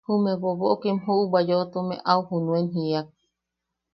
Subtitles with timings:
[0.07, 3.07] Jume bobokim juʼubwa yoʼotume au junen jíak: